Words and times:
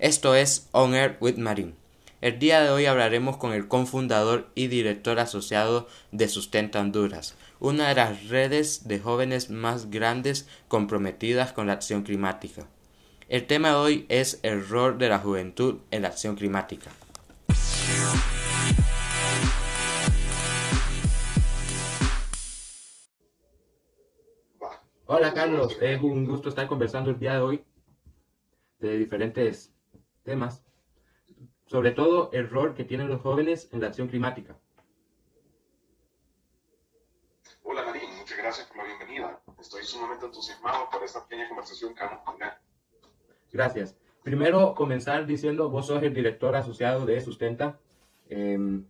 Esto 0.00 0.34
es 0.34 0.66
On 0.72 0.94
Air 0.94 1.18
with 1.20 1.36
Marine. 1.36 1.74
El 2.22 2.38
día 2.38 2.62
de 2.62 2.70
hoy 2.70 2.86
hablaremos 2.86 3.36
con 3.36 3.52
el 3.52 3.68
cofundador 3.68 4.48
y 4.54 4.68
director 4.68 5.18
asociado 5.18 5.88
de 6.10 6.26
Sustenta 6.26 6.80
Honduras, 6.80 7.36
una 7.58 7.90
de 7.90 7.96
las 7.96 8.28
redes 8.28 8.88
de 8.88 8.98
jóvenes 8.98 9.50
más 9.50 9.90
grandes 9.90 10.48
comprometidas 10.68 11.52
con 11.52 11.66
la 11.66 11.74
acción 11.74 12.02
climática. 12.02 12.66
El 13.28 13.46
tema 13.46 13.68
de 13.68 13.74
hoy 13.74 14.06
es 14.08 14.40
el 14.42 14.66
rol 14.66 14.96
de 14.96 15.10
la 15.10 15.18
juventud 15.18 15.80
en 15.90 16.00
la 16.00 16.08
acción 16.08 16.34
climática. 16.34 16.90
Hola 25.04 25.34
Carlos, 25.34 25.76
es 25.78 26.00
un 26.00 26.24
gusto 26.24 26.48
estar 26.48 26.66
conversando 26.66 27.10
el 27.10 27.18
día 27.18 27.34
de 27.34 27.40
hoy 27.40 27.64
de 28.78 28.96
diferentes 28.96 29.74
temas, 30.22 30.64
sobre 31.66 31.92
todo 31.92 32.30
el 32.32 32.48
rol 32.48 32.74
que 32.74 32.84
tienen 32.84 33.08
los 33.08 33.20
jóvenes 33.20 33.68
en 33.72 33.80
la 33.80 33.88
acción 33.88 34.08
climática. 34.08 34.58
Hola 37.62 37.84
Marín, 37.84 38.10
muchas 38.18 38.38
gracias 38.38 38.66
por 38.66 38.78
la 38.78 38.84
bienvenida. 38.84 39.40
Estoy 39.60 39.84
sumamente 39.84 40.26
entusiasmado 40.26 40.88
por 40.90 41.02
esta 41.04 41.26
pequeña 41.26 41.48
conversación 41.48 41.94
que 41.94 42.04
vamos 42.04 42.20
a 42.26 42.32
tener. 42.32 42.52
Gracias. 43.52 43.96
Primero 44.22 44.74
comenzar 44.74 45.26
diciendo, 45.26 45.70
vos 45.70 45.86
sos 45.86 46.02
el 46.02 46.12
director 46.12 46.54
asociado 46.54 47.06
de 47.06 47.20
Sustenta. 47.20 47.78
Em, 48.28 48.86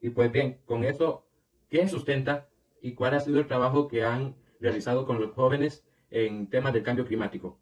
y 0.00 0.10
pues 0.10 0.32
bien, 0.32 0.60
con 0.64 0.84
eso, 0.84 1.26
¿qué 1.68 1.82
es 1.82 1.90
Sustenta 1.90 2.48
y 2.80 2.94
cuál 2.94 3.14
ha 3.14 3.20
sido 3.20 3.38
el 3.40 3.46
trabajo 3.46 3.88
que 3.88 4.04
han 4.04 4.36
realizado 4.58 5.06
con 5.06 5.20
los 5.20 5.32
jóvenes 5.32 5.84
en 6.10 6.48
temas 6.48 6.72
del 6.72 6.82
cambio 6.82 7.06
climático? 7.06 7.58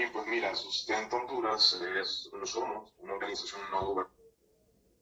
Marín, 0.00 0.12
pues 0.14 0.26
mira, 0.28 0.54
Sustenta 0.54 1.16
Honduras 1.16 1.78
es, 2.00 2.30
no 2.32 2.46
somos 2.46 2.90
una 3.00 3.12
organización 3.12 3.60
no 3.70 4.06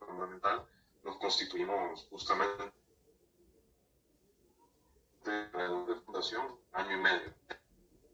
gubernamental, 0.00 0.66
nos 1.04 1.16
constituimos 1.18 2.08
justamente 2.10 2.72
de 5.24 5.94
fundación 6.04 6.58
año 6.72 6.96
y 6.96 7.00
medio. 7.00 7.32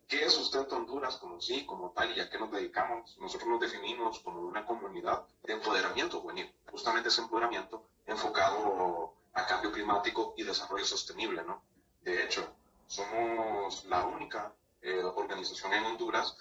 ¿Qué 0.06 0.26
es 0.26 0.34
Sustenta 0.34 0.76
Honduras 0.76 1.16
como 1.16 1.40
sí, 1.40 1.64
como 1.64 1.90
tal 1.92 2.14
y 2.14 2.20
a 2.20 2.28
qué 2.28 2.38
nos 2.38 2.50
dedicamos? 2.50 3.16
Nosotros 3.18 3.48
nos 3.48 3.60
definimos 3.60 4.20
como 4.20 4.42
una 4.42 4.66
comunidad 4.66 5.26
de 5.44 5.54
empoderamiento 5.54 6.20
juvenil, 6.20 6.54
justamente 6.70 7.08
ese 7.08 7.22
empoderamiento 7.22 7.86
enfocado 8.04 9.14
a 9.32 9.46
cambio 9.46 9.72
climático 9.72 10.34
y 10.36 10.42
desarrollo 10.42 10.84
sostenible, 10.84 11.44
¿no? 11.44 11.62
De 12.02 12.24
hecho, 12.24 12.46
somos 12.86 13.86
la 13.86 14.04
única 14.04 14.54
eh, 14.82 15.02
organización 15.02 15.72
en 15.72 15.84
Honduras 15.86 16.36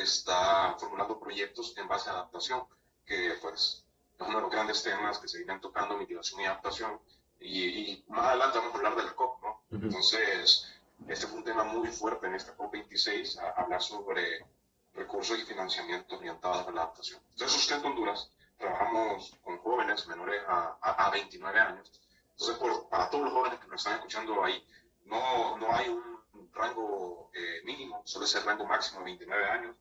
está 0.00 0.76
formulando 0.78 1.18
proyectos 1.18 1.76
en 1.76 1.88
base 1.88 2.08
a 2.08 2.14
adaptación, 2.14 2.64
que 3.04 3.36
pues 3.40 3.84
es 4.18 4.26
uno 4.26 4.36
de 4.36 4.42
los 4.42 4.50
grandes 4.50 4.82
temas 4.82 5.18
que 5.18 5.28
se 5.28 5.38
vienen 5.38 5.60
tocando, 5.60 5.96
mitigación 5.96 6.40
y 6.40 6.46
adaptación. 6.46 7.00
Y, 7.40 8.04
más 8.08 8.26
adelante 8.26 8.58
vamos 8.58 8.74
a 8.74 8.76
hablar 8.76 8.96
de 8.96 9.04
la 9.04 9.14
COP, 9.14 9.42
¿no? 9.42 9.62
Entonces, 9.72 10.72
este 11.08 11.26
fue 11.26 11.38
un 11.38 11.44
tema 11.44 11.64
muy 11.64 11.88
fuerte 11.88 12.26
en 12.26 12.34
esta 12.34 12.56
COP26, 12.56 13.38
a 13.38 13.62
hablar 13.62 13.82
sobre 13.82 14.46
recursos 14.94 15.38
y 15.38 15.42
financiamiento 15.42 16.16
orientados 16.16 16.68
a 16.68 16.70
la 16.70 16.82
adaptación. 16.82 17.20
Entonces, 17.30 17.58
usted 17.58 17.76
en 17.78 17.86
Honduras 17.86 18.30
trabajamos 18.58 19.36
con 19.42 19.58
jóvenes 19.58 20.06
menores 20.06 20.40
a, 20.46 20.78
a, 20.80 21.10
29 21.10 21.58
años. 21.58 22.00
Entonces, 22.30 22.56
por, 22.58 22.88
para 22.88 23.10
todos 23.10 23.24
los 23.24 23.32
jóvenes 23.32 23.58
que 23.58 23.66
nos 23.66 23.80
están 23.80 23.94
escuchando 23.94 24.44
ahí, 24.44 24.64
no, 25.04 25.58
no 25.58 25.74
hay 25.74 25.88
un 25.88 26.11
rango 26.52 27.30
eh, 27.34 27.62
mínimo, 27.64 28.02
solo 28.04 28.24
es 28.24 28.34
el 28.34 28.44
rango 28.44 28.66
máximo 28.66 29.00
de 29.00 29.04
29 29.06 29.44
años. 29.46 29.76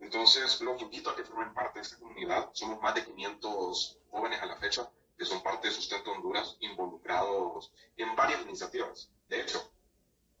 Entonces, 0.00 0.60
los 0.60 0.80
invito 0.82 1.10
a 1.10 1.16
que 1.16 1.24
formen 1.24 1.54
parte 1.54 1.78
de 1.78 1.82
esta 1.82 1.98
comunidad. 1.98 2.50
Somos 2.52 2.80
más 2.80 2.94
de 2.94 3.04
500 3.04 3.98
jóvenes 4.10 4.42
a 4.42 4.46
la 4.46 4.56
fecha 4.56 4.88
que 5.16 5.24
son 5.24 5.42
parte 5.42 5.68
de 5.68 5.74
Sustento 5.74 6.10
Honduras, 6.12 6.56
involucrados 6.60 7.72
en 7.96 8.14
varias 8.16 8.42
iniciativas. 8.42 9.08
De 9.28 9.40
hecho, 9.40 9.70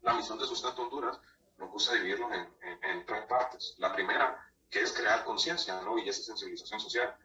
la 0.02 0.14
misión 0.14 0.38
de 0.38 0.46
Sustento 0.46 0.82
Honduras 0.82 1.18
nos 1.58 1.70
gusta 1.70 1.94
dividirlos 1.94 2.30
en, 2.32 2.48
en, 2.82 3.06
tres 3.06 3.24
partes. 3.26 3.74
La 3.78 3.94
primera, 3.94 4.52
que 4.68 4.82
es 4.82 4.92
crear 4.92 5.24
conciencia 5.24 5.80
¿no? 5.82 5.98
y 5.98 6.08
esa 6.08 6.22
sensibilización 6.22 6.80
social. 6.80 7.16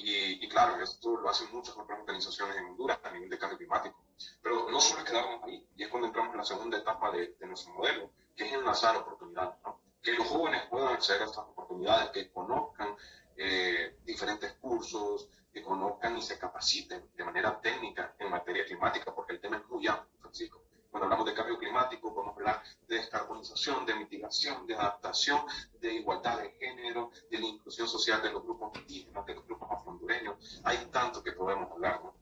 Y, 0.00 0.44
y, 0.44 0.48
claro, 0.48 0.80
esto 0.82 1.16
lo 1.16 1.28
hacen 1.28 1.48
muchas 1.52 1.76
otras 1.76 1.98
organizaciones 1.98 2.56
en 2.56 2.66
Honduras 2.66 3.00
a 3.02 3.10
nivel 3.10 3.28
de 3.28 3.38
cambio 3.38 3.58
climático. 3.58 3.96
Pero 4.42 4.70
no 4.70 4.80
solo 4.80 5.04
quedarnos 5.04 5.42
ahí, 5.42 5.66
y 5.76 5.82
es 5.82 5.88
cuando 5.88 6.06
entramos 6.06 6.32
en 6.32 6.38
la 6.38 6.44
segunda 6.44 6.78
etapa 6.78 7.10
de, 7.10 7.34
de 7.38 7.46
nuestro 7.46 7.74
modelo, 7.74 8.10
que 8.36 8.46
es 8.46 8.52
enlazar 8.52 8.96
oportunidades. 8.96 9.56
¿no? 9.64 9.80
Que 10.00 10.12
los 10.12 10.26
jóvenes 10.28 10.62
puedan 10.70 10.94
acceder 10.94 11.22
a 11.22 11.24
estas 11.24 11.44
oportunidades, 11.44 12.10
que 12.10 12.30
conozcan 12.30 12.94
eh, 13.36 13.98
diferentes 14.04 14.52
cursos, 14.54 15.28
que 15.52 15.62
conozcan 15.62 16.16
y 16.16 16.22
se 16.22 16.38
capaciten 16.38 17.10
de 17.16 17.24
manera 17.24 17.60
técnica 17.60 18.14
en 18.18 18.30
materia 18.30 18.64
climática, 18.64 19.12
porque 19.14 19.32
el 19.32 19.40
tema 19.40 19.56
es 19.56 19.68
muy 19.68 19.86
amplio, 19.86 20.18
Francisco. 20.20 20.62
Cuando 20.90 21.04
hablamos 21.04 21.26
de 21.26 21.34
cambio 21.34 21.58
climático, 21.58 22.14
podemos 22.14 22.36
hablar 22.36 22.62
de 22.86 22.96
descarbonización, 22.96 23.84
de 23.84 23.94
mitigación, 23.94 24.66
de 24.66 24.74
adaptación, 24.74 25.42
de 25.80 25.94
igualdad 25.94 26.38
de 26.38 26.50
género, 26.52 27.10
de 27.30 27.38
la 27.38 27.46
inclusión 27.46 27.86
social 27.86 28.22
de 28.22 28.32
los 28.32 28.42
grupos 28.42 28.76
indígenas, 28.78 29.26
de 29.26 29.34
los 29.34 29.44
grupos 29.44 29.57
afrondureños. 29.70 30.60
Hay 30.64 30.78
tanto 30.86 31.22
que 31.22 31.32
podemos 31.32 31.70
hablar. 31.70 32.00
¿no? 32.02 32.14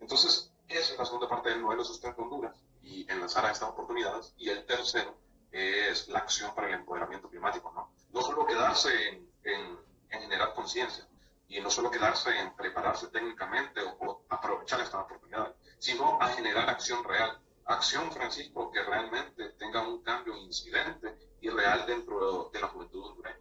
Entonces, 0.00 0.52
esa 0.68 0.92
es 0.92 0.98
la 0.98 1.04
segunda 1.04 1.28
parte 1.28 1.50
del 1.50 1.60
modelo 1.60 1.84
Sustento 1.84 2.22
Honduras 2.22 2.56
y 2.82 3.10
enlazar 3.10 3.46
a 3.46 3.52
estas 3.52 3.68
oportunidades. 3.68 4.34
Y 4.36 4.48
el 4.48 4.64
tercero 4.66 5.16
es 5.50 6.08
la 6.08 6.20
acción 6.20 6.54
para 6.54 6.68
el 6.68 6.74
empoderamiento 6.74 7.28
climático. 7.28 7.70
No, 7.72 7.92
no 8.10 8.22
solo 8.22 8.46
quedarse 8.46 8.90
en, 9.08 9.30
en, 9.44 9.78
en 10.10 10.20
generar 10.20 10.54
conciencia, 10.54 11.06
y 11.52 11.60
no 11.60 11.70
solo 11.70 11.90
quedarse 11.90 12.30
en 12.38 12.54
prepararse 12.56 13.08
técnicamente 13.08 13.82
o, 13.82 14.24
aprovechar 14.30 14.80
estas 14.80 15.02
oportunidades, 15.02 15.54
sino 15.78 16.18
a 16.20 16.28
generar 16.28 16.70
acción 16.70 17.04
real. 17.04 17.38
Acción, 17.66 18.10
Francisco, 18.10 18.70
que 18.72 18.82
realmente 18.82 19.50
tenga 19.50 19.86
un 19.86 20.02
cambio 20.02 20.34
incidente 20.36 21.14
y 21.42 21.50
real 21.50 21.84
dentro 21.86 22.50
de 22.52 22.58
la 22.58 22.68
juventud 22.68 23.04
hondureña. 23.04 23.36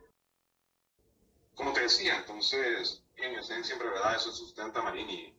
Como 1.55 1.71
te 1.71 1.81
decía, 1.81 2.17
entonces, 2.17 3.00
en 3.31 3.39
esencia, 3.39 3.73
en 3.73 3.79
brevedad, 3.79 4.15
eso 4.15 4.31
sustenta 4.31 4.81
Marini 4.81 5.33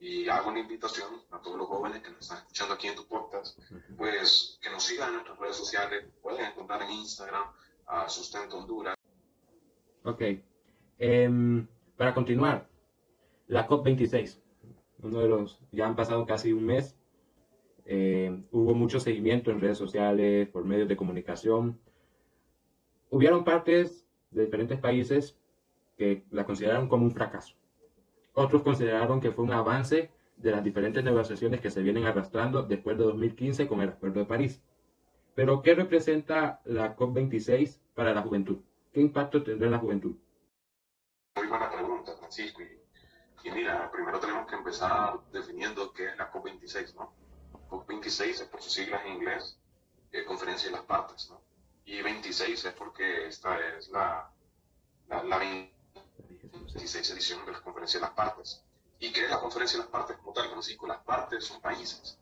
y 0.00 0.28
hago 0.28 0.50
una 0.50 0.60
invitación 0.60 1.08
a 1.30 1.40
todos 1.40 1.56
los 1.56 1.66
jóvenes 1.66 2.02
que 2.02 2.10
nos 2.10 2.20
están 2.20 2.38
escuchando 2.38 2.74
aquí 2.74 2.88
en 2.88 2.96
tu 2.96 3.06
podcast, 3.06 3.58
pues 3.96 4.58
que 4.60 4.70
nos 4.70 4.82
sigan 4.82 5.08
en 5.08 5.14
nuestras 5.14 5.38
redes 5.38 5.56
sociales, 5.56 6.04
pueden 6.22 6.44
encontrar 6.44 6.82
en 6.82 6.90
Instagram 6.90 7.44
a 7.86 8.08
Sustento 8.08 8.58
Honduras. 8.58 8.94
Ok. 10.04 10.22
Um, 11.00 11.66
para 11.96 12.14
continuar, 12.14 12.68
la 13.46 13.66
COP26, 13.66 14.40
uno 15.02 15.20
de 15.20 15.28
los, 15.28 15.60
ya 15.72 15.86
han 15.86 15.96
pasado 15.96 16.26
casi 16.26 16.52
un 16.52 16.66
mes, 16.66 16.96
eh, 17.86 18.42
hubo 18.50 18.74
mucho 18.74 19.00
seguimiento 19.00 19.50
en 19.50 19.60
redes 19.60 19.78
sociales, 19.78 20.48
por 20.48 20.64
medios 20.64 20.88
de 20.88 20.96
comunicación. 20.96 21.80
Hubieron 23.10 23.44
partes 23.44 24.06
de 24.30 24.44
diferentes 24.44 24.78
países 24.80 25.38
que 25.96 26.24
la 26.30 26.44
consideraron 26.44 26.88
como 26.88 27.04
un 27.04 27.12
fracaso. 27.12 27.54
Otros 28.34 28.62
consideraron 28.62 29.20
que 29.20 29.32
fue 29.32 29.44
un 29.44 29.52
avance 29.52 30.10
de 30.36 30.50
las 30.50 30.62
diferentes 30.62 31.02
negociaciones 31.02 31.60
que 31.60 31.70
se 31.70 31.82
vienen 31.82 32.04
arrastrando 32.04 32.62
después 32.62 32.98
de 32.98 33.04
2015 33.04 33.66
con 33.66 33.80
el 33.80 33.88
Acuerdo 33.88 34.20
de 34.20 34.26
París. 34.26 34.60
Pero, 35.34 35.62
¿qué 35.62 35.74
representa 35.74 36.60
la 36.64 36.96
COP26 36.96 37.78
para 37.94 38.14
la 38.14 38.22
juventud? 38.22 38.58
¿Qué 38.92 39.00
impacto 39.00 39.42
tendrá 39.42 39.66
en 39.66 39.72
la 39.72 39.78
juventud? 39.78 40.16
Muy 41.36 41.46
buena 41.46 41.70
pregunta, 41.70 42.12
Francisco. 42.18 42.62
Y, 43.44 43.50
mira, 43.50 43.90
primero 43.90 44.18
tenemos 44.18 44.46
que 44.46 44.56
empezar 44.56 45.20
definiendo 45.32 45.92
qué 45.92 46.08
es 46.08 46.16
la 46.16 46.30
COP26, 46.30 46.94
¿no? 46.94 47.12
COP26 47.68 48.22
es 48.22 48.42
por 48.44 48.62
sus 48.62 48.72
siglas 48.72 49.02
en 49.04 49.14
inglés, 49.14 49.58
eh, 50.12 50.24
Conferencia 50.24 50.70
de 50.70 50.76
las 50.76 50.84
Partes, 50.84 51.28
¿no? 51.30 51.40
Y 51.84 52.02
26 52.02 52.64
es 52.64 52.72
porque 52.72 53.26
esta 53.26 53.58
es 53.60 53.88
la, 53.90 54.30
la, 55.08 55.22
la 55.22 55.38
26 56.76 57.10
edición 57.12 57.46
de 57.46 57.52
la 57.52 57.60
Conferencia 57.62 57.98
de 57.98 58.06
las 58.06 58.14
Partes. 58.14 58.62
¿Y 58.98 59.10
qué 59.10 59.24
es 59.24 59.30
la 59.30 59.40
Conferencia 59.40 59.78
de 59.78 59.84
las 59.84 59.90
Partes 59.90 60.16
como 60.18 60.34
tal, 60.34 60.50
Francisco? 60.50 60.86
Las 60.86 61.02
partes 61.04 61.44
son 61.44 61.58
países. 61.62 62.18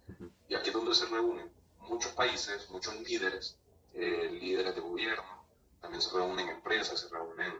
Y 0.48 0.54
aquí 0.54 0.68
es 0.68 0.74
donde 0.74 0.94
se 0.94 1.06
reúnen 1.06 1.52
muchos 1.80 2.12
países, 2.12 2.70
muchos 2.70 2.94
líderes, 3.00 3.58
eh, 3.94 4.30
líderes 4.30 4.76
de 4.76 4.80
gobierno, 4.80 5.44
también 5.80 6.00
se 6.00 6.14
reúnen 6.14 6.48
empresas, 6.48 7.00
se 7.00 7.08
reúnen 7.08 7.52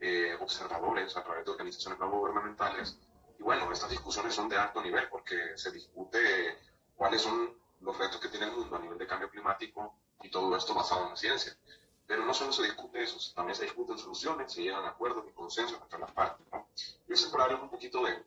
eh, 0.00 0.36
observadores 0.38 1.16
a 1.16 1.24
través 1.24 1.46
de 1.46 1.50
organizaciones 1.50 1.98
no 1.98 2.10
gubernamentales. 2.10 2.98
Y 3.38 3.42
bueno, 3.42 3.72
estas 3.72 3.88
discusiones 3.88 4.34
son 4.34 4.50
de 4.50 4.58
alto 4.58 4.82
nivel 4.82 5.08
porque 5.08 5.56
se 5.56 5.70
discute 5.70 6.58
cuáles 6.94 7.22
son 7.22 7.56
los 7.80 7.96
retos 7.96 8.20
que 8.20 8.28
tiene 8.28 8.46
el 8.46 8.52
mundo 8.52 8.76
a 8.76 8.80
nivel 8.80 8.98
de 8.98 9.06
cambio 9.06 9.30
climático 9.30 9.94
y 10.22 10.30
todo 10.30 10.54
esto 10.54 10.74
basado 10.74 11.04
en 11.04 11.10
la 11.10 11.16
ciencia. 11.16 11.56
Pero 12.06 12.24
no 12.24 12.34
solo 12.34 12.52
se 12.52 12.64
discute 12.64 13.02
eso, 13.02 13.18
también 13.34 13.56
se 13.56 13.64
discuten 13.64 13.96
soluciones, 13.96 14.52
se 14.52 14.62
llegan 14.62 14.84
a 14.84 14.90
acuerdos 14.90 15.24
y 15.28 15.32
consensos 15.32 15.80
entre 15.80 15.98
las 15.98 16.12
partes. 16.12 16.46
¿no? 16.52 16.68
Yo 17.08 17.16
sé 17.16 17.28
por 17.30 17.40
hablar 17.40 17.62
un 17.62 17.70
poquito 17.70 18.04
de, 18.04 18.22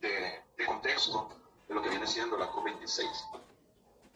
de, 0.00 0.44
de, 0.56 0.66
contexto 0.66 1.28
de 1.66 1.74
lo 1.74 1.82
que 1.82 1.88
viene 1.88 2.06
siendo 2.06 2.36
la 2.36 2.50
COP26. 2.50 3.08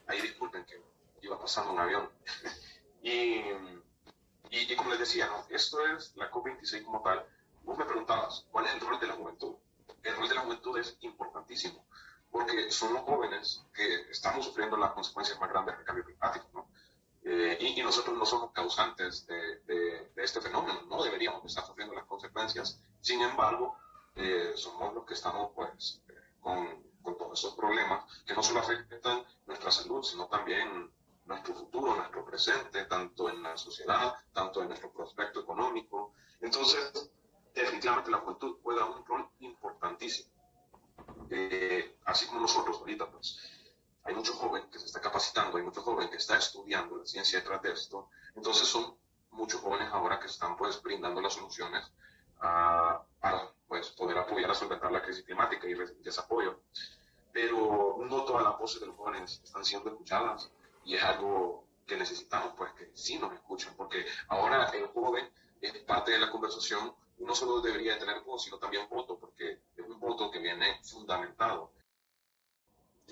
Ahí 0.06 0.20
disculpen 0.20 0.64
que 0.64 0.80
iba 1.22 1.38
pasando 1.38 1.72
un 1.72 1.80
avión. 1.80 2.08
y, 3.02 3.42
y, 4.50 4.76
como 4.76 4.90
les 4.90 5.00
decía, 5.00 5.26
¿no? 5.26 5.44
esto 5.48 5.84
es 5.86 6.14
la 6.16 6.30
COP26 6.30 6.84
como 6.84 7.02
tal. 7.02 7.26
Vos 7.64 7.76
me 7.78 7.84
preguntabas, 7.84 8.46
¿cuál 8.52 8.66
es 8.66 8.74
el 8.74 8.80
rol 8.80 9.00
de 9.00 9.06
la 9.08 9.14
juventud? 9.14 9.56
El 10.02 10.16
rol 10.16 10.28
de 10.28 10.34
la 10.34 10.40
juventud 10.42 10.78
es 10.78 10.96
importantísimo, 11.00 11.84
porque 12.30 12.70
son 12.70 12.92
los 12.94 13.02
jóvenes 13.02 13.64
que 13.72 14.10
estamos 14.10 14.44
sufriendo 14.44 14.76
las 14.76 14.92
consecuencias 14.92 15.40
más 15.40 15.50
grandes 15.50 15.76
del 15.76 15.84
cambio 15.84 16.04
climático. 16.04 16.46
¿no? 16.54 16.68
Eh, 17.24 17.56
y, 17.60 17.82
nosotros 17.82 18.16
no 18.18 18.26
somos 18.26 18.50
causantes 18.52 19.26
de, 19.26 19.60
de, 19.60 20.10
este 20.16 20.40
fenómeno, 20.40 20.82
no 20.88 21.02
deberíamos 21.02 21.44
estar 21.44 21.64
sufriendo 21.64 21.94
las 21.94 22.04
consecuencias. 22.06 22.80
Sin 23.00 23.20
embargo, 23.22 23.76
eh, 24.16 24.52
somos 24.56 24.92
los 24.94 25.04
que 25.04 25.14
estamos 25.14 25.52
pues, 25.54 26.02
con, 26.40 26.82
con 27.00 27.16
todos 27.16 27.38
esos 27.38 27.54
problemas 27.54 28.04
que 28.26 28.34
no 28.34 28.42
solo 28.42 28.60
afectan 28.60 29.24
nuestra 29.46 29.70
salud, 29.70 30.02
sino 30.02 30.26
también 30.26 30.90
nuestro 31.26 31.54
futuro, 31.54 31.94
nuestro 31.94 32.24
presente, 32.24 32.84
tanto 32.86 33.28
en 33.28 33.42
la 33.42 33.56
sociedad, 33.56 34.14
tanto 34.32 34.60
en 34.62 34.68
nuestro 34.68 34.90
prospecto 34.92 35.40
económico. 35.40 36.14
Entonces, 36.40 37.10
definitivamente 37.54 38.10
la 38.10 38.18
juventud 38.18 38.56
juega 38.62 38.84
un 38.86 39.04
rol 39.06 39.28
importantísimo. 39.40 40.30
Eh, 41.30 41.96
así 42.04 42.26
como 42.26 42.40
nosotros 42.40 42.78
ahorita, 42.78 43.10
pues, 43.10 43.38
hay 44.04 44.14
mucho 44.14 44.34
joven 44.34 44.68
que 44.70 44.78
se 44.78 44.86
está 44.86 45.00
capacitando, 45.00 45.58
hay 45.58 45.62
mucho 45.62 45.82
joven 45.82 46.10
que 46.10 46.16
está 46.16 46.36
estudiando 46.36 46.96
la 46.96 47.06
ciencia 47.06 47.38
detrás 47.38 47.62
de 47.62 47.72
esto. 47.72 48.08
Entonces, 48.34 48.66
son 48.66 48.96
muchos 49.30 49.60
jóvenes 49.60 49.88
ahora 49.92 50.18
que 50.18 50.26
están, 50.26 50.56
pues, 50.56 50.82
brindando 50.82 51.20
las 51.20 51.34
soluciones 51.34 51.84
a, 52.40 53.02
para, 53.20 53.52
pues, 53.68 53.90
poder 53.90 54.18
apoyar 54.18 54.50
a 54.50 54.54
solventar 54.54 54.90
la 54.90 55.02
crisis 55.02 55.24
climática 55.24 55.66
y 55.66 55.74
recibir 55.74 56.06
ese 56.06 56.20
apoyo. 56.20 56.60
Pero 57.32 57.98
no 58.00 58.24
todas 58.24 58.42
las 58.42 58.58
voces 58.58 58.80
de 58.80 58.86
los 58.86 58.96
jóvenes 58.96 59.40
están 59.42 59.64
siendo 59.64 59.90
escuchadas 59.90 60.50
y 60.84 60.96
es 60.96 61.02
algo 61.02 61.64
que 61.86 61.96
necesitamos, 61.96 62.54
pues, 62.56 62.72
que 62.74 62.90
sí 62.94 63.18
nos 63.18 63.32
escuchen, 63.32 63.74
porque 63.76 64.04
ahora 64.28 64.68
el 64.70 64.88
joven 64.88 65.30
es 65.60 65.72
parte 65.84 66.12
de 66.12 66.18
la 66.18 66.30
conversación 66.30 66.94
y 67.18 67.24
no 67.24 67.34
solo 67.34 67.60
debería 67.60 67.98
tener 67.98 68.20
voz, 68.22 68.42
sino 68.42 68.58
también 68.58 68.88
voto, 68.88 69.18
porque 69.18 69.62
es 69.76 69.86
un 69.86 70.00
voto 70.00 70.30
que 70.30 70.40
viene 70.40 70.80
fundamentado. 70.82 71.72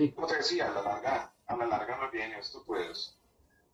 Sí. 0.01 0.13
Como 0.13 0.27
te 0.27 0.37
decía, 0.37 0.67
a 0.67 0.71
la 0.71 0.81
larga, 0.81 1.35
a 1.47 1.57
la 1.57 1.67
larga 1.67 1.95
más 1.99 2.11
bien 2.11 2.33
esto, 2.33 2.65
pues, 2.65 3.19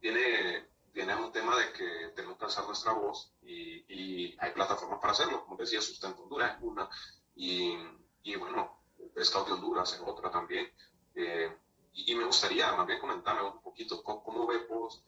viene 0.00 1.12
a 1.12 1.16
un 1.18 1.30
tema 1.30 1.56
de 1.56 1.72
que 1.72 2.08
tenemos 2.16 2.36
que 2.36 2.46
alzar 2.46 2.66
nuestra 2.66 2.90
voz 2.94 3.32
y, 3.42 3.84
y 3.86 4.36
hay 4.40 4.50
plataformas 4.50 4.98
para 4.98 5.12
hacerlo, 5.12 5.44
como 5.44 5.56
decía, 5.56 5.80
Sustento 5.80 6.24
Honduras 6.24 6.56
es 6.56 6.62
una, 6.64 6.90
y, 7.36 7.78
y 8.24 8.34
bueno, 8.34 8.76
Scout 9.22 9.46
de 9.46 9.52
Honduras 9.52 9.92
es 9.92 10.00
otra 10.04 10.28
también. 10.28 10.68
Eh, 11.14 11.56
y, 11.92 12.12
me 12.16 12.24
gustaría 12.24 12.72
más 12.72 12.88
bien 12.88 12.98
comentarme 12.98 13.42
un 13.42 13.62
poquito 13.62 14.02
cómo, 14.02 14.24
cómo 14.24 14.48
ve 14.48 14.66
vos. 14.68 15.04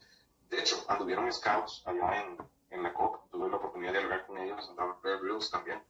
De 0.47 0.61
hecho, 0.61 0.85
anduvieron 0.87 1.31
scouts 1.33 1.83
allá 1.85 2.21
en, 2.21 2.37
en 2.69 2.81
la 2.81 2.93
COP, 2.93 3.29
tuve 3.29 3.49
la 3.49 3.57
oportunidad 3.57 3.91
de 3.91 3.99
hablar 3.99 4.25
con 4.25 4.37
ellos, 4.37 4.69
andaba 4.69 4.97
Bear 5.03 5.19
Grylls 5.19 5.51
también, 5.51 5.83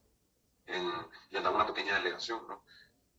en, 0.66 0.90
y 1.30 1.36
andaba 1.36 1.54
una 1.54 1.66
pequeña 1.68 1.94
delegación, 1.98 2.48
¿no? 2.48 2.64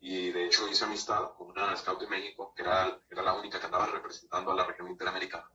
Y 0.02 0.32
de 0.32 0.46
hecho 0.46 0.68
hice 0.68 0.84
amistad 0.86 1.34
con 1.38 1.52
una 1.52 1.76
scout 1.78 2.02
de 2.02 2.08
México, 2.08 2.54
que 2.56 2.64
era, 2.64 3.00
era 3.10 3.22
la 3.22 3.34
única 3.34 3.60
que 3.60 3.66
andaba 3.66 3.86
representando 3.86 4.52
a 4.52 4.56
la 4.56 4.66
región 4.66 4.90
interamericana. 4.90 5.50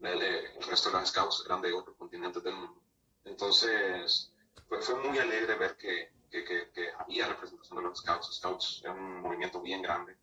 El, 0.00 0.22
el 0.22 0.62
resto 0.62 0.90
de 0.90 0.96
las 0.96 1.08
scouts 1.08 1.44
eran 1.46 1.60
de 1.60 1.72
otros 1.72 1.96
continentes 1.96 2.42
del 2.42 2.54
mundo. 2.54 2.80
Entonces, 3.24 4.30
pues 4.68 4.86
fue 4.86 4.96
muy 4.96 5.18
alegre 5.18 5.54
ver 5.56 5.76
que, 5.76 6.12
que, 6.30 6.44
que, 6.44 6.70
que 6.72 6.88
había 6.98 7.26
representación 7.26 7.78
de 7.78 7.84
los 7.84 7.98
scouts. 7.98 8.36
Scouts 8.36 8.82
es 8.84 8.90
un 8.90 9.20
movimiento 9.20 9.60
bien 9.60 9.82
grande 9.82 10.16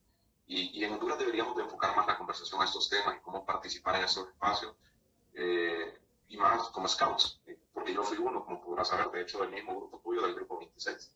y, 0.53 0.83
en 0.83 0.91
Honduras 0.91 1.17
deberíamos 1.17 1.55
de 1.55 1.63
enfocar 1.63 1.95
más 1.95 2.05
la 2.05 2.17
conversación 2.17 2.61
a 2.61 2.65
estos 2.65 2.89
temas 2.89 3.15
y 3.15 3.21
cómo 3.21 3.45
participar 3.45 3.95
en 3.95 4.03
esos 4.03 4.27
espacios, 4.27 4.75
eh, 5.33 5.97
y 6.27 6.35
más 6.35 6.67
como 6.69 6.89
scouts, 6.89 7.39
eh, 7.47 7.57
porque 7.73 7.93
yo 7.93 8.03
fui 8.03 8.17
uno, 8.17 8.43
como 8.43 8.61
podrás 8.61 8.89
saber, 8.89 9.09
de 9.11 9.21
hecho, 9.21 9.39
del 9.39 9.51
mismo 9.51 9.77
grupo 9.77 10.01
tuyo, 10.03 10.21
del 10.23 10.35
grupo 10.35 10.57
26. 10.57 11.09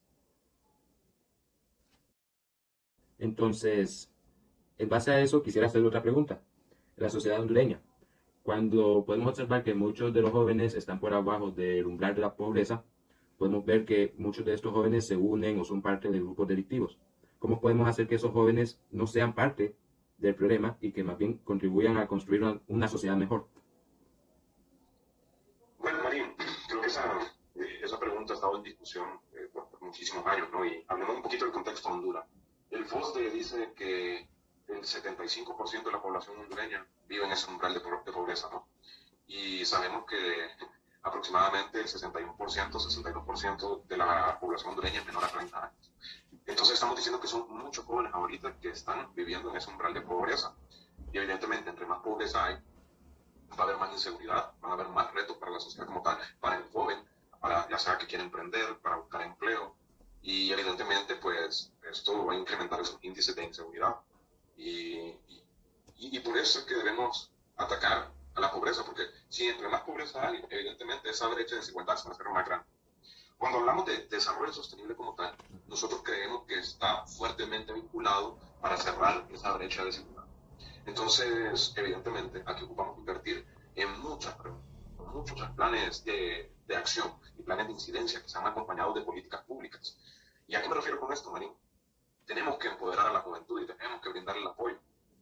Entonces, 3.20 4.12
en 4.78 4.90
base 4.90 5.12
a 5.12 5.22
eso, 5.22 5.42
quisiera 5.42 5.68
hacer 5.68 5.84
otra 5.84 6.02
pregunta. 6.02 6.42
La 6.98 7.10
sociedad 7.10 7.42
hondureña, 7.42 7.82
cuando 8.44 9.04
podemos 9.06 9.30
observar 9.30 9.64
que 9.64 9.74
muchos 9.74 10.14
de 10.14 10.22
los 10.22 10.32
jóvenes 10.32 10.76
están 10.76 11.00
por 11.00 11.14
abajo 11.14 11.52
del 11.52 11.86
umbral 11.86 12.16
de 12.16 12.22
la 12.22 12.36
pobreza, 12.36 12.84
podemos 13.38 13.66
ver 13.66 13.86
que 13.86 14.14
muchos 14.18 14.46
de 14.46 14.54
estos 14.54 14.74
jóvenes 14.74 15.08
se 15.08 15.16
unen 15.16 15.60
o 15.60 15.64
son 15.64 15.82
parte 15.82 16.10
de 16.10 16.20
grupos 16.20 16.48
delictivos. 16.48 17.00
¿Cómo 17.40 17.60
podemos 17.60 17.88
hacer 17.88 18.08
que 18.08 18.16
esos 18.16 18.32
jóvenes 18.32 18.80
no 18.92 19.08
sean 19.08 19.34
parte 19.34 19.76
del 20.18 20.36
problema 20.36 20.78
y 20.80 20.92
que 20.92 21.04
más 21.04 21.18
bien 21.18 21.40
contribuyan 21.40 21.98
a 21.98 22.08
construir 22.08 22.44
una, 22.68 22.88
sociedad 22.88 23.16
mejor? 23.16 23.48
Bueno, 25.80 26.04
Marín, 26.04 26.34
creo 26.68 26.82
que 26.82 26.88
esa, 26.88 27.20
eh, 27.56 27.80
esa 27.84 28.00
pregunta 28.00 28.34
ha 28.34 28.36
estado 28.36 28.58
en 28.58 28.64
discusión 28.64 29.08
eh, 29.34 29.50
por, 29.52 29.68
muchísimos 29.82 30.26
años, 30.26 30.50
¿no? 30.52 30.66
Y 30.66 30.84
hablemos 30.88 31.18
un 31.18 31.22
poquito 31.22 31.46
del 31.46 31.54
contexto 31.54 31.90
de 31.90 31.96
Honduras. 31.96 32.26
El 32.86 32.92
FOSDE 32.92 33.32
dice 33.32 33.74
que 33.76 34.30
el 34.68 34.82
75% 34.82 35.86
de 35.86 35.92
la 35.92 36.00
población 36.00 36.38
hondureña 36.38 36.86
vive 37.08 37.26
en 37.26 37.32
ese 37.32 37.50
umbral 37.50 37.74
de, 37.74 37.80
pobreza, 37.80 38.48
¿no? 38.52 38.68
Y 39.26 39.66
sabemos 39.66 40.06
que 40.06 40.52
aproximadamente 41.02 41.80
el 41.82 41.88
61%, 41.88 42.38
62% 42.38 43.88
de 43.88 43.98
la 43.98 44.40
población 44.40 44.70
hondureña 44.70 45.00
es 45.00 45.06
menor 45.08 45.26
a 45.26 45.30
30 45.30 45.64
años. 45.64 45.92
Entonces 46.46 46.76
estamos 46.76 46.96
diciendo 46.96 47.20
que 47.20 47.28
son 47.28 47.50
muchos 47.50 47.84
jóvenes 47.86 48.14
ahorita 48.14 48.60
que 48.60 48.70
están 48.70 49.12
viviendo 49.16 49.50
en 49.50 49.56
ese 49.56 49.72
umbral 49.72 49.96
de 49.96 50.02
pobreza. 50.02 50.54
Y 51.12 51.18
evidentemente, 51.18 51.72
entre 51.72 51.88
más 51.88 52.02
pobreza 52.04 52.46
hay, 52.46 52.54
va 52.54 53.58
a 53.58 53.64
haber 53.64 53.78
más 53.78 53.94
inseguridad, 53.94 54.54
van 54.62 54.70
a 54.70 54.74
haber 54.76 54.90
más 54.90 55.12
retos 55.12 55.38
para 55.38 55.54
la 55.54 55.60
sociedad 55.60 55.88
como 55.88 56.04
tal, 56.04 56.20
para 56.40 56.58
el 56.58 56.64
joven, 56.72 57.04
para 57.42 57.68
ya 57.68 57.80
sea 57.80 57.98
que 57.98 58.06
quiere 58.06 58.24
emprender, 58.24 58.78
para 58.78 58.98
buscar 58.98 59.24
empleo. 59.24 59.76
Y 60.22 60.52
evidentemente, 60.52 61.16
pues 61.16 61.72
esto 61.96 62.26
va 62.26 62.34
a 62.34 62.38
incrementar 62.38 62.80
esos 62.82 63.00
índices 63.02 63.36
de 63.36 63.44
inseguridad. 63.44 63.96
Y, 64.58 65.16
y, 65.98 66.20
por 66.20 66.38
eso 66.38 66.60
es 66.60 66.66
que 66.66 66.76
debemos 66.76 67.32
atacar 67.58 68.12
a 68.36 68.40
la 68.40 68.52
pobreza, 68.52 68.84
porque 68.86 69.04
si 69.30 69.48
entre 69.48 69.70
más 69.70 69.82
pobreza 69.82 70.28
hay, 70.28 70.44
evidentemente 70.50 71.10
esa 71.10 71.28
brecha 71.28 71.56
de 71.56 71.62
desigualdad 71.62 71.96
se 71.96 72.06
va 72.06 72.12
a 72.12 72.14
hacer 72.14 72.30
más 72.30 72.46
grande. 72.46 72.66
Cuando 73.38 73.60
hablamos 73.60 73.86
de 73.86 74.08
desarrollo 74.08 74.54
sostenible 74.54 74.96
como 74.96 75.16
tal, 75.16 75.36
nosotros 75.68 76.02
creemos 76.04 76.46
que 76.46 76.60
está 76.60 77.06
fuertemente 77.06 77.74
vinculado 77.74 78.38
para 78.62 78.78
cerrar 78.78 79.28
esa 79.32 79.52
brecha 79.54 79.82
de 79.82 79.88
desigualdad. 79.88 80.26
Entonces, 80.86 81.74
evidentemente, 81.76 82.44
aquí 82.46 82.64
ocupamos 82.64 82.98
invertir 82.98 83.46
en 83.76 84.00
muchas, 84.00 84.36
muchos 85.14 85.50
planes 85.52 86.04
de, 86.06 86.52
de, 86.68 86.76
acción 86.76 87.14
y 87.38 87.44
planes 87.44 87.68
de 87.68 87.74
incidencia 87.74 88.22
que 88.22 88.30
se 88.30 88.38
han 88.38 88.48
acompañado 88.48 88.94
de 88.94 89.02
políticas 89.02 89.42
públicas. 89.44 89.98
¿Y 90.48 90.56
a 90.56 90.62
qué 90.62 90.70
me 90.70 90.76
refiero 90.76 91.00
con 91.00 91.12
esto, 91.12 91.32
Marín? 91.32 91.52
Tenemos 92.26 92.58
que 92.58 92.68
empoderar 92.68 93.08
a 93.08 93.14
la 93.14 93.22
juventud 93.22 93.62
y 93.62 93.66
tenemos 93.66 94.02
que 94.02 94.10
brindarle 94.10 94.42
el 94.42 94.48
apoyo. 94.48 94.78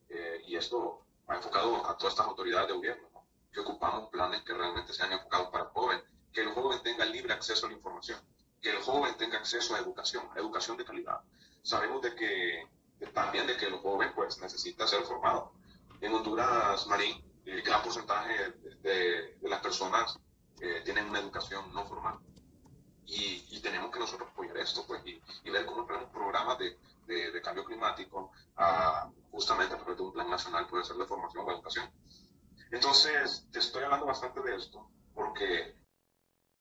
Eh, 0.10 0.44
y 0.48 0.56
esto 0.56 1.06
va 1.30 1.36
enfocado 1.36 1.86
a 1.88 1.98
todas 1.98 2.14
estas 2.14 2.28
autoridades 2.28 2.68
de 2.68 2.74
gobierno, 2.74 3.10
¿no? 3.14 3.26
que 3.52 3.60
ocupamos 3.60 4.10
planes 4.10 4.42
que 4.44 4.54
realmente 4.54 4.94
sean 4.94 5.12
enfocados 5.12 5.50
para 5.50 5.66
el 5.66 5.70
joven, 5.72 6.02
que 6.32 6.42
el 6.42 6.50
joven 6.50 6.82
tenga 6.84 7.06
libre 7.06 7.34
acceso 7.34 7.66
a 7.66 7.70
la 7.70 7.76
información, 7.76 8.20
que 8.62 8.72
el 8.72 8.82
joven 8.82 9.16
tenga 9.18 9.38
acceso 9.38 9.76
a 9.76 9.80
educación, 9.80 10.28
a 10.36 10.40
educación 10.40 10.78
de 10.78 10.86
calidad. 10.86 11.22
Sabemos 11.62 12.02
de 12.02 12.16
que 12.16 12.68
también 13.14 13.48
de 13.48 13.58
que 13.58 13.66
el 13.66 13.76
joven 13.78 14.12
pues 14.16 14.40
necesita 14.40 14.88
ser 14.88 15.04
formado. 15.04 15.52
En 16.02 16.14
Honduras, 16.14 16.88
Marín, 16.88 17.24
el 17.46 17.62
gran 17.62 17.82
porcentaje 17.82 18.52
de, 18.82 19.38
las 19.42 19.62
personas 19.62 20.18
eh, 20.62 20.82
tienen 20.86 21.10
una 21.10 21.20
educación 21.20 21.74
no 21.74 21.86
formal. 21.86 22.20
Y, 23.06 23.60
tenemos 23.62 23.92
que 23.92 24.00
nosotros 24.00 24.30
apoyar 24.30 24.58
esto 24.58 24.86
pues, 24.86 25.02
y, 25.06 25.50
ver 25.50 25.66
cómo 25.66 25.86
tenemos 25.86 26.10
programas 26.10 26.58
de, 26.60 26.78
de, 27.06 27.42
cambio 27.42 27.66
climático 27.66 28.32
justamente 29.32 29.76
a 29.76 29.78
través 29.78 29.98
de 29.98 30.04
un 30.04 30.14
plan 30.14 30.30
nacional 30.30 30.68
puede 30.68 30.84
ser 30.84 30.96
de 30.98 31.06
formación 31.06 31.46
o 31.46 31.52
educación. 31.52 31.92
Entonces, 32.72 33.48
te 33.52 33.60
estoy 33.60 33.84
hablando 33.84 34.06
bastante 34.06 34.42
de 34.42 34.56
esto 34.56 34.90
porque 35.14 35.76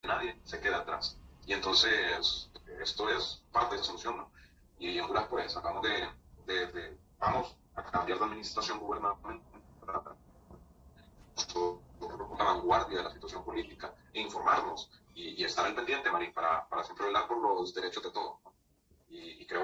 nadie 0.02 0.38
se 0.44 0.60
queda 0.60 0.78
atrás. 0.78 1.18
Y 1.46 1.52
entonces, 1.52 2.50
esto 2.80 3.08
es 3.08 3.42
parte 3.50 3.74
de 3.74 3.80
la 3.80 3.84
solución, 3.84 4.16
¿no? 4.16 4.30
Y 4.78 4.98
en 4.98 5.04
Honduras, 5.04 5.26
pues, 5.28 5.56
acabamos 5.56 5.82
de, 5.82 6.08
de, 6.46 6.98
vamos 7.18 7.56
a 7.74 7.82
cambiar 7.84 8.18
de 8.18 8.24
administración 8.24 8.78
gubernamental 8.78 9.40
la 12.38 12.44
vanguardia 12.44 12.98
de 12.98 13.04
la 13.04 13.12
situación 13.12 13.44
política 13.44 13.94
e 14.12 14.20
informarnos 14.20 14.90
y, 15.14 15.44
estar 15.44 15.66
al 15.66 15.74
pendiente, 15.74 16.10
Marín, 16.10 16.32
para, 16.32 16.66
para, 16.68 16.82
siempre 16.82 17.06
velar 17.06 17.26
por 17.28 17.40
los 17.40 17.74
derechos 17.74 18.02
de 18.02 18.10
todos. 18.10 18.38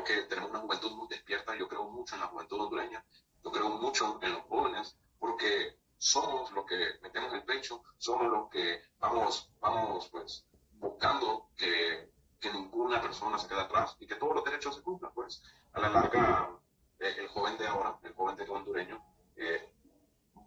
Que 0.09 0.23
tenemos 0.23 0.49
una 0.49 0.61
juventud 0.61 0.93
muy 0.93 1.07
despierta, 1.07 1.55
yo 1.55 1.69
creo 1.69 1.85
mucho 1.85 2.15
en 2.15 2.23
la 2.23 2.29
juventud 2.29 2.63
hondureña, 2.63 3.05
yo 3.45 3.53
creo 3.53 3.69
mucho 3.69 4.19
en 4.23 4.33
los 4.33 4.43
jóvenes, 4.47 4.97
porque 5.19 5.77
somos 5.99 6.51
los 6.53 6.65
que 6.65 6.95
metemos 7.03 7.31
el 7.35 7.45
pecho, 7.45 7.83
somos 7.99 8.27
los 8.33 8.49
que 8.49 8.81
vamos, 8.99 9.51
vamos 9.61 10.09
pues, 10.09 10.47
buscando 10.79 11.51
que, 11.55 12.11
que 12.41 12.51
ninguna 12.51 13.03
persona 13.03 13.39
se 13.39 13.49
quede 13.49 13.61
atrás 13.61 13.97
y 14.01 14.07
que 14.07 14.15
todos 14.15 14.35
los 14.35 14.45
derechos 14.45 14.77
se 14.77 14.83
cumplan, 14.83 15.13
pues. 15.13 15.43
A 15.75 15.81
la 15.81 15.91
larga, 15.91 16.59
eh, 17.01 17.15
el 17.19 17.29
joven 17.29 17.59
de 17.59 17.67
ahora, 17.67 17.99
el 18.03 18.15
joven 18.15 18.37
de 18.37 18.49
hondureño, 18.49 19.05
eh, 19.37 19.71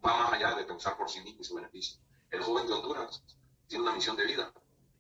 va 0.04 0.18
más 0.18 0.34
allá 0.34 0.56
de 0.56 0.64
pensar 0.64 0.98
por 0.98 1.08
sí 1.08 1.22
mismo 1.22 1.42
y 1.42 1.44
su 1.44 1.54
beneficio. 1.54 2.02
El 2.32 2.42
joven 2.42 2.66
de 2.66 2.74
Honduras 2.74 3.24
tiene 3.68 3.92
misión 3.92 4.16
de 4.16 4.26
vida 4.26 4.52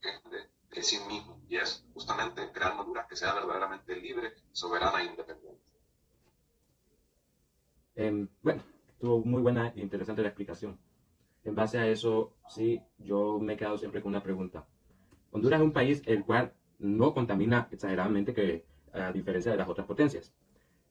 de, 0.01 0.50
de 0.74 0.84
sí 0.84 1.00
mismo 1.08 1.42
y 1.50 1.58
es 1.58 1.86
justamente 1.94 2.50
crear 2.51 2.80
Honduras 2.80 3.08
que 3.08 3.16
sea 3.16 3.34
verdaderamente 3.34 3.96
libre, 3.96 4.34
soberana 4.51 5.01
e 5.01 5.06
independiente. 5.06 5.72
Em, 7.96 8.28
bueno, 8.42 8.63
tuvo 9.00 9.20
muy 9.24 9.42
buena 9.42 9.74
e 9.75 9.82
interesante 9.82 10.22
la 10.22 10.30
explicación. 10.30 10.80
En 11.44 11.56
base 11.56 11.78
a 11.78 11.88
eso, 11.88 12.34
sí, 12.48 12.82
yo 13.00 13.40
me 13.40 13.54
he 13.54 13.58
quedado 13.58 13.78
siempre 13.78 14.01
con 14.01 14.10
una 14.10 14.24
pregunta. 14.24 14.66
Honduras 15.32 15.60
es 15.60 15.66
un 15.66 15.74
país 15.74 16.01
el 16.06 16.24
cual 16.24 16.54
no 16.80 17.13
contamina 17.13 17.68
exageradamente 17.72 18.34
que 18.34 18.66
a 18.94 19.12
diferencia 19.12 19.51
de 19.51 19.58
las 19.58 19.70
otras 19.70 19.88
potencias. 19.88 20.34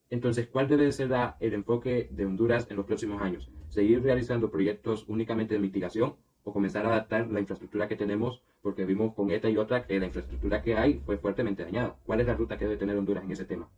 Entonces, 0.09 0.47
¿cuál 0.47 0.67
debe 0.67 0.91
ser 0.91 1.11
el 1.39 1.53
enfoque 1.53 2.09
de 2.11 2.25
Honduras 2.25 2.67
en 2.69 2.77
los 2.77 2.85
próximos 2.85 3.21
años? 3.21 3.49
¿Seguir 3.69 4.03
realizando 4.03 4.51
proyectos 4.51 5.05
únicamente 5.07 5.53
de 5.53 5.59
mitigación 5.59 6.17
o 6.43 6.53
comenzar 6.53 6.85
a 6.85 6.89
adaptar 6.89 7.27
la 7.27 7.39
infraestructura 7.39 7.87
que 7.87 7.95
tenemos? 7.95 8.41
Porque 8.61 8.85
vimos 8.85 9.13
con 9.15 9.31
esta 9.31 9.49
y 9.49 9.57
otra 9.57 9.85
que 9.85 9.99
la 9.99 10.05
infraestructura 10.05 10.61
que 10.61 10.77
hay 10.77 11.01
fue 11.05 11.17
fuertemente 11.17 11.63
dañada. 11.63 11.95
¿Cuál 12.05 12.21
es 12.21 12.27
la 12.27 12.35
ruta 12.35 12.57
que 12.57 12.65
debe 12.65 12.77
tener 12.77 12.97
Honduras 12.97 13.23
en 13.23 13.31
ese 13.31 13.45
tema? 13.45 13.69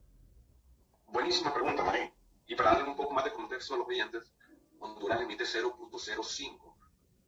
Buenísima 1.08 1.54
pregunta, 1.54 1.84
Marín. 1.84 2.12
Y 2.48 2.56
para 2.56 2.72
darle 2.72 2.90
un 2.90 2.96
poco 2.96 3.14
más 3.14 3.24
de 3.24 3.32
contexto 3.32 3.76
a 3.76 3.78
los 3.78 3.88
oyentes, 3.88 4.34
Honduras 4.80 5.22
emite 5.22 5.44
0.05 5.46 6.74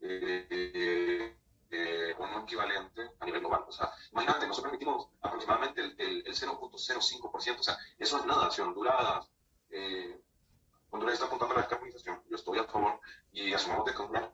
eh, 0.02 1.36
eh, 1.72 2.16
un 2.18 2.44
equivalente 2.44 3.12
a 3.20 3.26
nivel 3.26 3.42
global. 3.42 3.66
O 3.68 3.72
sea, 3.72 3.92
imagínate, 4.12 4.48
nosotros 4.48 4.72
emitimos 4.72 5.10
aproximadamente 5.22 5.82
el, 5.82 6.24
el, 6.26 6.36
0.05%, 6.36 7.60
o 7.60 7.64
sea, 7.64 7.78
eso 7.98 8.18
es 8.20 8.26
nada. 8.26 8.52
Si 8.52 8.62
Honduras, 8.62 9.28
eh, 9.70 10.22
Honduras 10.92 11.14
está 11.16 11.26
apuntando 11.26 11.54
a 11.54 11.58
la 11.58 11.62
descarbonización, 11.64 12.22
yo 12.30 12.36
estoy 12.36 12.60
a 12.60 12.66
favor, 12.66 13.00
y 13.32 13.54
asumamos 13.54 13.86
de 13.86 13.94
que 13.94 14.02
Honduras 14.02 14.30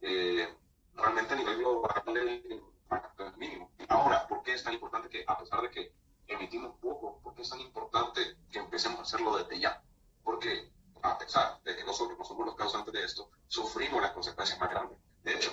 eh, 0.00 0.48
realmente 0.94 1.34
a 1.34 1.36
nivel 1.36 1.58
global 1.58 2.16
el 2.16 2.46
impacto 2.52 3.26
es 3.26 3.36
mínimo. 3.36 3.70
Ahora, 3.88 4.26
¿por 4.26 4.42
qué 4.42 4.54
es 4.54 4.62
tan 4.62 4.74
importante 4.74 5.08
que, 5.08 5.24
a 5.26 5.38
pesar 5.38 5.62
de 5.62 5.70
que 5.70 5.92
emitimos 6.28 6.76
poco, 6.80 7.20
por 7.22 7.34
qué 7.34 7.42
es 7.42 7.50
tan 7.50 7.60
importante 7.60 8.36
que 8.50 8.58
empecemos 8.58 8.98
a 8.98 9.02
hacerlo 9.02 9.36
desde 9.36 9.60
ya? 9.60 9.82
Porque 10.22 10.70
a 11.02 11.18
pesar 11.18 11.60
de 11.62 11.76
que 11.76 11.84
nosotros 11.84 12.18
no 12.18 12.24
somos 12.24 12.46
los 12.46 12.56
causantes 12.56 12.92
de 12.92 13.04
esto, 13.04 13.30
sufrimos 13.46 14.00
las 14.02 14.12
consecuencias 14.12 14.58
más 14.58 14.70
grandes. 14.70 14.98
De 15.22 15.34
hecho, 15.34 15.52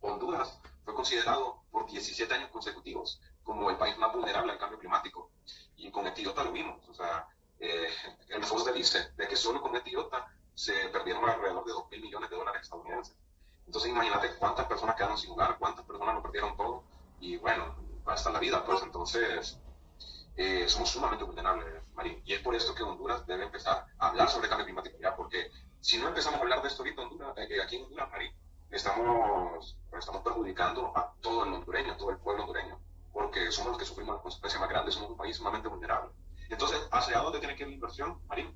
Honduras 0.00 0.58
fue 0.84 0.94
considerado 0.94 1.62
por 1.70 1.86
17 1.86 2.32
años 2.32 2.50
consecutivos 2.50 3.20
como 3.42 3.70
el 3.70 3.76
país 3.76 3.96
más 3.98 4.12
vulnerable 4.12 4.52
al 4.52 4.58
cambio 4.58 4.78
climático. 4.78 5.30
Y 5.76 5.90
con 5.90 6.06
Etiota 6.06 6.44
lo 6.44 6.52
vimos. 6.52 6.88
O 6.88 6.94
sea, 6.94 7.28
eh, 7.58 7.88
el 8.28 8.44
FOSDE 8.44 8.72
dice 8.72 9.12
de 9.16 9.28
que 9.28 9.36
solo 9.36 9.60
con 9.60 9.76
Etiota 9.76 10.26
se 10.54 10.72
perdieron 10.88 11.28
alrededor 11.28 11.64
de 11.64 11.72
2 11.72 11.88
Entonces 13.66 13.90
imagínate 13.90 14.34
cuántas 14.36 14.66
personas 14.66 14.96
quedaron 14.96 15.18
sin 15.18 15.30
hogar, 15.32 15.58
cuántas 15.58 15.84
personas 15.84 16.14
lo 16.14 16.22
perdieron 16.22 16.56
todo. 16.56 16.84
Y 17.20 17.36
bueno, 17.36 17.74
hasta 18.06 18.30
la 18.30 18.38
vida, 18.38 18.64
pues 18.64 18.82
entonces 18.82 19.58
eh, 20.36 20.68
somos 20.68 20.90
sumamente 20.90 21.24
vulnerables, 21.24 21.82
Marín. 21.94 22.22
Y 22.24 22.34
es 22.34 22.40
por 22.40 22.54
esto 22.54 22.74
que 22.74 22.82
Honduras 22.82 23.26
debe 23.26 23.44
empezar 23.44 23.86
a 23.98 24.08
hablar 24.08 24.28
sobre 24.28 24.48
cambio 24.48 24.66
climático 24.66 24.98
ya, 25.00 25.16
porque 25.16 25.50
si 25.80 25.98
no 25.98 26.08
empezamos 26.08 26.38
a 26.38 26.42
hablar 26.42 26.62
de 26.62 26.68
esto 26.68 26.82
ahorita 26.82 27.02
Honduras, 27.02 27.34
eh, 27.38 27.62
aquí 27.62 27.76
en 27.76 27.84
Honduras, 27.84 28.10
Marín, 28.10 28.32
estamos, 28.70 29.76
estamos 29.98 30.22
perjudicando 30.22 30.92
a 30.96 31.12
todo 31.20 31.44
el 31.44 31.54
hondureño, 31.54 31.92
a 31.92 31.96
todo 31.96 32.10
el 32.10 32.18
pueblo 32.18 32.42
hondureño, 32.42 32.78
porque 33.12 33.50
somos 33.50 33.70
los 33.70 33.78
que 33.78 33.84
sufrimos 33.84 34.14
las 34.14 34.22
consecuencias 34.22 34.60
más 34.60 34.70
grandes, 34.70 34.94
somos 34.94 35.10
un 35.10 35.16
país 35.16 35.36
sumamente 35.36 35.68
vulnerable. 35.68 36.12
Entonces, 36.48 36.86
¿hacia 36.92 37.18
dónde 37.18 37.40
tiene 37.40 37.56
que 37.56 37.62
ir 37.62 37.68
la 37.68 37.74
inversión, 37.74 38.20
Marín? 38.28 38.54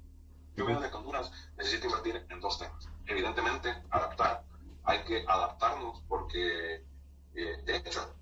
Yo 0.56 0.66
veo 0.66 0.80
que 0.80 0.94
Honduras 0.94 1.32
necesita 1.56 1.86
invertir 1.86 2.26
en 2.28 2.40
dos 2.40 2.58
temas. 2.58 2.88
Evidentemente. 3.06 3.82
Hay 4.90 5.04
que 5.04 5.24
adaptarnos 5.26 6.02
porque, 6.08 6.84
eh, 7.34 7.62
de 7.64 7.76
hecho, 7.76 8.12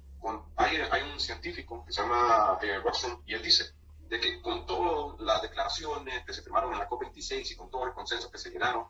hay, 0.57 0.77
hay, 0.77 1.03
un 1.11 1.19
científico 1.19 1.83
que 1.87 1.93
se 1.95 2.03
llama 2.03 2.59
eh, 2.61 2.79
Watson 2.85 3.23
y 3.25 3.33
él 3.33 3.43
dice 3.43 3.73
de 4.09 4.21
que 4.21 4.43
con 4.43 4.67
todas 4.67 5.19
las 5.21 5.41
declaraciones 5.41 6.25
que 6.27 6.35
se 6.35 6.43
firmaron 6.43 6.75
en 6.75 6.81
la 6.81 6.89
COP26 6.89 7.53
y 7.53 7.57
con 7.57 7.71
todo 7.71 7.87
el 7.87 7.95
consenso 7.95 8.31
que 8.31 8.37
se 8.37 8.51
llegaron, 8.51 8.87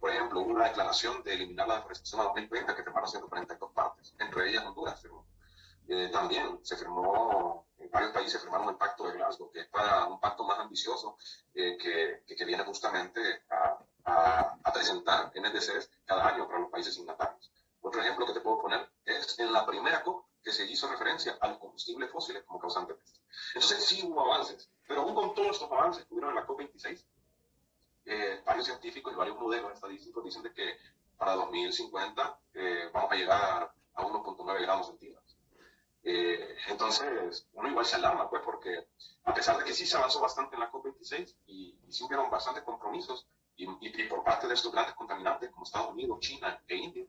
por 0.00 0.10
ejemplo, 0.10 0.40
una 0.40 0.64
declaración 0.64 1.22
de 1.22 1.34
eliminar 1.34 1.68
la 1.68 1.76
deforestación 1.76 2.20
a 2.20 2.24
2030 2.24 2.74
que 2.74 2.82
firmaron 2.82 3.08
142 3.08 3.70
partes, 3.72 4.12
entre 4.18 4.50
ellas 4.50 4.64
Honduras 4.64 5.00
firmó. 5.00 5.24
Eh, 5.86 6.08
también 6.12 6.58
se 6.62 6.76
firmó, 6.76 7.66
en 7.78 7.90
varios 7.90 8.12
países 8.12 8.40
firmaron 8.40 8.70
el 8.70 8.76
Pacto 8.76 9.06
de 9.06 9.12
Glasgow, 9.12 9.52
que 9.52 9.60
es 9.60 9.68
para 9.68 10.06
un 10.06 10.18
pacto 10.18 10.44
más 10.44 10.58
ambicioso 10.58 11.16
eh, 11.54 11.76
que, 11.76 12.24
que, 12.34 12.44
viene 12.44 12.64
justamente 12.64 13.20
a, 13.50 13.78
a, 14.10 14.58
a, 14.62 14.72
presentar 14.72 15.32
NDCs 15.34 15.90
cada 16.04 16.28
año 16.28 16.46
para 16.46 16.60
los 16.60 16.70
países 16.70 16.94
signatarios. 16.94 17.52
Otro 17.80 18.00
ejemplo 18.00 18.26
que 18.26 18.32
te 18.32 18.40
puedo 18.40 18.60
poner 18.60 18.90
es 19.04 19.38
en 19.38 19.52
la 19.52 19.64
primera 19.64 20.02
COP 20.02 20.24
que 20.42 20.52
se 20.52 20.64
hizo 20.64 20.88
referencia 20.88 21.36
a 21.40 21.48
los 21.48 21.58
combustibles 21.58 22.10
fósiles 22.10 22.42
como 22.44 22.60
causante 22.60 22.94
de 22.94 23.00
esto. 23.04 23.20
Entonces 23.54 23.84
sí 23.84 24.02
hubo 24.04 24.20
avances, 24.22 24.70
pero 24.86 25.02
aún 25.02 25.14
con 25.14 25.34
todos 25.34 25.50
estos 25.52 25.70
avances 25.70 26.04
que 26.04 26.14
hubieron 26.14 26.30
en 26.30 26.36
la 26.36 26.46
COP26, 26.46 27.04
eh, 28.06 28.42
varios 28.44 28.66
científicos 28.66 29.12
y 29.12 29.16
varios 29.16 29.38
modelos 29.38 29.72
estadísticos 29.72 30.24
dicen 30.24 30.42
de 30.42 30.52
que 30.52 30.76
para 31.16 31.34
2050 31.34 32.40
eh, 32.54 32.90
vamos 32.92 33.12
a 33.12 33.14
llegar 33.14 33.74
a 33.94 34.02
1.9 34.02 34.62
grados 34.62 34.86
centígrados. 34.86 35.36
Eh, 36.02 36.56
entonces, 36.68 37.46
uno 37.52 37.68
igual 37.68 37.84
se 37.84 37.96
alarma, 37.96 38.30
pues, 38.30 38.42
porque 38.42 38.88
a 39.24 39.34
pesar 39.34 39.58
de 39.58 39.64
que 39.64 39.74
sí 39.74 39.86
se 39.86 39.98
avanzó 39.98 40.20
bastante 40.20 40.56
en 40.56 40.60
la 40.60 40.72
COP26 40.72 41.36
y, 41.46 41.78
y 41.86 41.92
sí 41.92 42.04
hubieron 42.04 42.30
bastantes 42.30 42.64
compromisos, 42.64 43.26
y, 43.64 44.02
y, 44.02 44.08
por 44.08 44.24
parte 44.24 44.48
de 44.48 44.54
estos 44.54 44.72
grandes 44.72 44.94
contaminantes 44.94 45.50
como 45.50 45.64
Estados 45.64 45.90
Unidos, 45.90 46.18
China 46.20 46.62
e 46.66 46.76
India, 46.76 47.06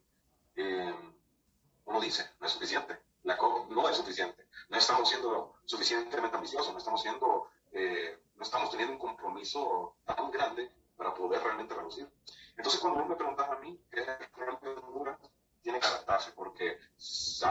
uno 1.85 2.01
dice, 2.01 2.29
no 2.39 2.45
es 2.45 2.51
suficiente. 2.51 2.99
La 3.23 3.37
no 3.69 3.89
es 3.89 3.95
suficiente. 3.95 4.47
No 4.69 4.77
estamos 4.77 5.09
siendo 5.09 5.55
suficientemente 5.65 6.35
ambiciosos, 6.35 6.71
no 6.71 6.79
estamos 6.79 7.01
siendo, 7.01 7.49
no 7.71 8.43
estamos 8.43 8.69
teniendo 8.71 8.93
un 8.93 8.99
compromiso 8.99 9.95
tan 10.05 10.31
grande 10.31 10.71
para 10.97 11.13
poder 11.13 11.41
realmente 11.41 11.73
reducir. 11.73 12.09
Entonces, 12.57 12.79
cuando 12.81 12.99
vos 12.99 13.09
me 13.09 13.15
preguntas 13.15 13.49
a 13.49 13.55
mí 13.57 13.79
qué 13.89 14.01
es 14.01 14.07
realmente 14.35 14.69
Honduras, 14.69 15.19
tiene 15.61 15.79
que 15.79 15.87
adaptarse, 15.87 16.31
porque 16.33 16.77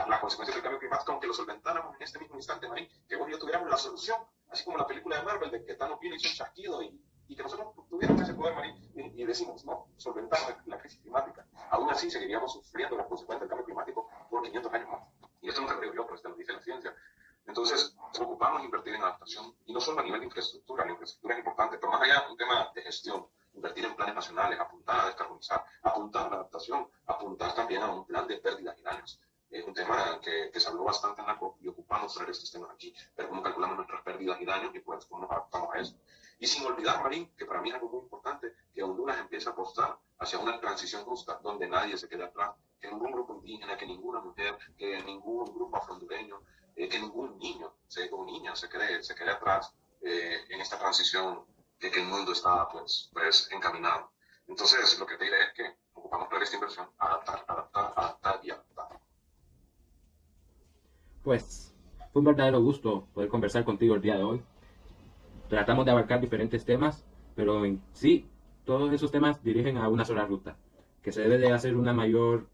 las 0.07 0.19
consecuencias 0.19 0.55
del 0.55 0.63
cambio 0.63 0.79
climático, 0.79 1.11
aunque 1.11 1.27
lo 1.27 1.33
solventáramos 1.33 1.95
en 1.95 2.01
este 2.03 2.19
mismo 2.19 2.35
instante, 2.35 2.67
Marín, 2.67 2.89
que 3.07 3.15
vos 3.15 3.27
y 3.27 3.31
yo 3.31 3.39
tuviéramos 3.39 3.69
la 3.69 3.77
solución, 3.77 4.21
así 4.49 4.65
como 4.65 4.77
la 4.77 4.85
película 4.85 5.17
de 5.17 5.23
Marvel, 5.23 5.51
de 5.51 5.63
que 5.63 5.75
Thanos 5.75 5.99
viene 5.99 6.17
y 6.19 6.27
un 6.27 6.33
chasquido 6.33 6.81
y, 6.81 7.01
y, 7.31 7.35
que 7.35 7.43
nosotros 7.43 7.69
tuviéramos 7.89 8.21
ese 8.23 8.33
poder, 8.33 8.55
Marín, 8.55 8.75
y, 8.93 9.21
y, 9.21 9.25
decimos, 9.25 9.63
no, 9.63 9.87
solventamos 9.95 10.53
la 10.65 10.77
crisis 10.77 10.99
climática. 10.99 11.45
Aún 11.69 11.89
así, 11.89 12.11
seguiríamos 12.11 12.51
sufriendo 12.51 12.97
las 12.97 13.07
consecuencias 13.07 13.41
del 13.41 13.49
cambio 13.49 13.65
climático 13.65 14.09
por 14.29 14.43
500 14.43 14.73
años 14.73 14.89
más. 14.89 15.01
Y 15.41 15.47
esto 15.47 15.61
no 15.61 15.67
te 15.67 15.75
lo 15.75 15.81
digo 15.81 15.93
yo, 15.93 16.03
pero 16.03 16.15
esto 16.15 16.29
lo 16.29 16.35
dice 16.35 16.51
la 16.51 16.61
ciencia. 16.61 16.93
Entonces, 17.47 17.95
ocupamos 18.19 18.63
invertir 18.63 18.95
en 18.95 19.01
adaptación, 19.01 19.55
y 19.65 19.73
no 19.73 19.79
solo 19.79 20.01
a 20.01 20.03
nivel 20.03 20.19
de 20.19 20.25
infraestructura, 20.25 20.85
la 20.85 20.91
infraestructura 20.91 21.35
es 21.35 21.39
importante, 21.39 21.77
pero 21.77 21.91
más 21.91 22.01
allá, 22.01 22.25
un 22.29 22.37
tema 22.37 22.69
de 22.75 22.81
gestión 22.81 23.25
invertir 23.53 23.85
en 23.85 23.95
planes 23.95 24.15
nacionales, 24.15 24.59
apuntar 24.59 24.99
a 24.99 25.05
descarbonizar, 25.07 25.65
apuntar 25.83 26.27
a 26.27 26.29
la 26.29 26.35
adaptación, 26.35 26.87
apuntar 27.05 27.53
también 27.53 27.81
a 27.81 27.91
un 27.91 28.05
plan 28.05 28.27
de 28.27 28.37
pérdidas 28.37 28.77
y 28.77 28.81
daños. 28.81 29.19
Es 29.51 29.65
un 29.65 29.73
tema 29.73 30.19
que, 30.21 30.49
que, 30.51 30.59
se 30.59 30.69
habló 30.69 30.85
bastante 30.85 31.21
en 31.21 31.27
la 31.27 31.37
COP 31.37 31.61
y 31.61 31.67
ocupamos 31.67 32.13
traer 32.13 32.29
estos 32.29 32.49
temas 32.51 32.71
aquí, 32.71 32.95
pero 33.15 33.29
cómo 33.29 33.43
calculamos 33.43 33.75
nuestras 33.75 34.01
pérdidas 34.01 34.39
y 34.39 34.45
daños 34.45 34.73
y 34.73 34.79
pues 34.79 35.05
cómo 35.05 35.21
nos 35.21 35.31
adaptamos 35.31 35.75
a 35.75 35.79
eso. 35.79 35.95
Y 36.39 36.47
sin 36.47 36.65
olvidar, 36.65 37.03
Marín, 37.03 37.29
que 37.37 37.45
para 37.45 37.61
mí 37.61 37.69
es 37.69 37.75
algo 37.75 37.89
muy 37.89 37.99
importante, 37.99 38.55
que 38.73 38.81
Honduras 38.81 39.19
empiece 39.19 39.47
a 39.47 39.51
apostar 39.51 39.99
hacia 40.19 40.39
una 40.39 40.59
transición 40.59 41.03
justa, 41.03 41.39
donde 41.43 41.67
nadie 41.67 41.97
se 41.97 42.07
quede 42.07 42.23
atrás, 42.23 42.55
que 42.79 42.87
ningún 42.89 43.11
grupo 43.11 43.35
indígena, 43.35 43.77
que 43.77 43.85
ninguna 43.85 44.21
mujer, 44.21 44.57
que 44.77 45.03
ningún 45.03 45.45
grupo 45.53 45.77
afrohondureño, 45.77 46.41
eh, 46.75 46.89
que 46.89 46.99
ningún 46.99 47.37
niño 47.37 47.75
se, 47.87 48.09
o 48.11 48.25
niña 48.25 48.55
se 48.55 48.69
quede, 48.69 49.03
se 49.03 49.13
quede 49.13 49.31
atrás 49.31 49.73
eh, 50.01 50.45
en 50.49 50.61
esta 50.61 50.79
transición 50.79 51.45
de 51.79 51.91
que 51.91 51.99
el 51.99 52.07
mundo 52.07 52.31
está 52.31 52.67
pues, 52.69 53.09
pues 53.13 53.49
encaminado. 53.51 54.11
Entonces, 54.47 54.97
lo 54.97 55.05
que 55.05 55.17
te 55.17 55.25
diré 55.25 55.43
es 55.43 55.53
que 55.53 55.77
ocupamos 55.93 56.29
toda 56.29 56.41
esta 56.41 56.55
inversión, 56.55 56.89
adaptar, 56.97 57.45
adaptar, 57.47 57.93
adaptar 57.95 58.39
y 58.43 58.51
adaptar. 58.51 58.70
Pues 61.23 61.73
fue 62.11 62.19
un 62.19 62.25
verdadero 62.25 62.61
gusto 62.61 63.07
poder 63.13 63.29
conversar 63.29 63.63
contigo 63.63 63.95
el 63.95 64.01
día 64.01 64.17
de 64.17 64.23
hoy. 64.23 64.41
Tratamos 65.49 65.85
de 65.85 65.91
abarcar 65.91 66.21
diferentes 66.21 66.65
temas, 66.65 67.05
pero 67.35 67.65
en 67.65 67.81
sí, 67.93 68.25
todos 68.65 68.91
esos 68.93 69.11
temas 69.11 69.43
dirigen 69.43 69.77
a 69.77 69.87
una 69.89 70.05
sola 70.05 70.25
ruta, 70.25 70.57
que 71.01 71.11
se 71.11 71.21
debe 71.21 71.37
de 71.37 71.51
hacer 71.51 71.75
una 71.75 71.93
mayor 71.93 72.47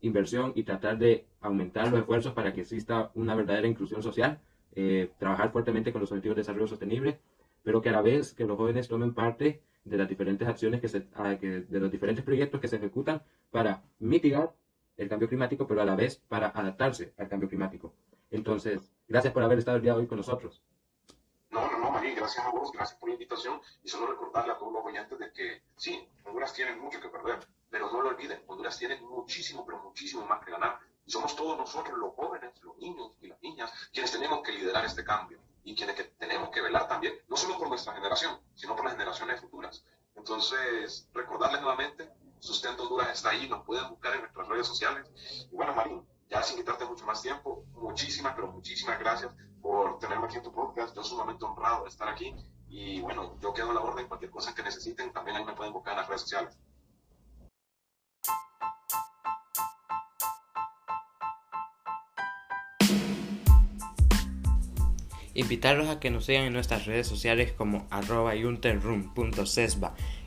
inversión 0.00 0.52
y 0.54 0.62
tratar 0.62 0.98
de 0.98 1.26
aumentar 1.40 1.90
los 1.90 2.00
esfuerzos 2.00 2.34
para 2.34 2.52
que 2.52 2.60
exista 2.60 3.10
una 3.14 3.34
verdadera 3.34 3.66
inclusión 3.66 4.02
social, 4.02 4.38
eh, 4.74 5.10
trabajar 5.18 5.50
fuertemente 5.50 5.90
con 5.90 6.00
los 6.02 6.12
objetivos 6.12 6.36
de 6.36 6.42
desarrollo 6.42 6.66
sostenible 6.66 7.18
pero 7.66 7.82
que 7.82 7.88
a 7.88 7.92
la 7.92 8.00
vez 8.00 8.32
que 8.32 8.46
los 8.46 8.56
jóvenes 8.56 8.86
tomen 8.86 9.12
parte 9.12 9.60
de 9.84 9.96
las 9.96 10.08
diferentes 10.08 10.46
acciones 10.46 10.80
que 10.80 10.86
se, 10.86 11.00
de 11.00 11.80
los 11.80 11.90
diferentes 11.90 12.24
proyectos 12.24 12.60
que 12.60 12.68
se 12.68 12.76
ejecutan 12.76 13.22
para 13.50 13.82
mitigar 13.98 14.54
el 14.96 15.08
cambio 15.08 15.28
climático, 15.28 15.66
pero 15.66 15.82
a 15.82 15.84
la 15.84 15.94
vez 15.94 16.16
para 16.28 16.48
adaptarse 16.48 17.14
al 17.18 17.28
cambio 17.28 17.48
climático. 17.48 17.94
Entonces, 18.30 18.92
gracias 19.06 19.32
por 19.32 19.42
haber 19.42 19.58
estado 19.58 19.76
el 19.76 19.82
día 19.82 19.92
de 19.92 20.00
hoy 20.00 20.06
con 20.06 20.18
nosotros. 20.18 20.62
No, 21.50 21.70
no, 21.70 21.78
no, 21.78 21.90
María, 21.90 22.14
gracias 22.14 22.44
a 22.44 22.50
vos, 22.50 22.72
gracias 22.72 22.98
por 22.98 23.08
la 23.08 23.14
invitación 23.14 23.60
y 23.82 23.88
solo 23.88 24.06
recordarle 24.08 24.52
a 24.52 24.58
todos 24.58 24.72
los 24.72 24.84
oyentes 24.84 25.18
de 25.18 25.32
que 25.32 25.62
sí, 25.76 26.08
Honduras 26.24 26.52
tiene 26.52 26.74
mucho 26.76 27.00
que 27.00 27.08
perder, 27.08 27.38
pero 27.70 27.90
no 27.90 28.02
lo 28.02 28.08
olviden, 28.10 28.42
Honduras 28.46 28.78
tiene 28.78 29.00
muchísimo, 29.00 29.64
pero 29.64 29.82
muchísimo 29.82 30.26
más 30.26 30.44
que 30.44 30.50
ganar. 30.50 30.78
Y 31.04 31.10
somos 31.10 31.36
todos 31.36 31.56
nosotros, 31.56 31.96
los 31.98 32.14
jóvenes, 32.14 32.50
los 32.62 32.76
niños 32.78 33.12
y 33.20 33.28
las 33.28 33.40
niñas, 33.40 33.72
quienes 33.92 34.10
tenemos 34.10 34.42
que 34.42 34.52
liderar 34.52 34.84
este 34.84 35.04
cambio 35.04 35.38
y 35.62 35.74
quienes 35.74 35.94
que 35.94 36.04
tenemos 36.04 36.50
que 36.50 36.60
velar 36.60 36.88
también, 36.88 37.14
no 37.28 37.36
solo 37.36 37.58
por 37.58 37.68
nuestra 37.68 37.92
generación, 37.92 38.38
sino 38.54 38.74
por 38.74 38.84
las 38.84 38.94
generaciones 38.94 39.40
futuras. 39.40 39.84
Entonces, 40.16 41.08
recordarles 41.12 41.60
nuevamente, 41.60 42.10
Sustento 42.46 42.84
Honduras 42.84 43.08
está 43.12 43.30
ahí, 43.30 43.48
nos 43.48 43.64
pueden 43.64 43.90
buscar 43.90 44.14
en 44.14 44.20
nuestras 44.20 44.46
redes 44.46 44.68
sociales. 44.68 45.04
Y 45.50 45.56
bueno, 45.56 45.74
Marín, 45.74 46.06
ya 46.30 46.42
sin 46.44 46.56
quitarte 46.56 46.84
mucho 46.84 47.04
más 47.04 47.20
tiempo, 47.20 47.64
muchísimas, 47.72 48.34
pero 48.36 48.46
muchísimas 48.52 49.00
gracias 49.00 49.32
por 49.60 49.98
tenerme 49.98 50.26
aquí 50.26 50.36
en 50.36 50.44
tu 50.44 50.52
podcast. 50.52 50.94
Yo 50.94 51.02
sumamente 51.02 51.44
honrado 51.44 51.82
de 51.82 51.90
estar 51.90 52.08
aquí. 52.08 52.32
Y 52.68 53.00
bueno, 53.00 53.36
yo 53.40 53.52
quedo 53.52 53.72
a 53.72 53.74
la 53.74 53.80
orden, 53.80 54.06
cualquier 54.06 54.30
cosa 54.30 54.54
que 54.54 54.62
necesiten, 54.62 55.12
también 55.12 55.36
ahí 55.36 55.44
me 55.44 55.54
pueden 55.54 55.72
buscar 55.72 55.94
en 55.94 55.98
las 55.98 56.08
redes 56.08 56.22
sociales. 56.22 56.56
Invitarlos 65.34 65.88
a 65.88 65.98
que 65.98 66.10
nos 66.10 66.26
sigan 66.26 66.44
en 66.44 66.52
nuestras 66.52 66.86
redes 66.86 67.08
sociales 67.08 67.52
como 67.52 67.86
arroba 67.90 68.34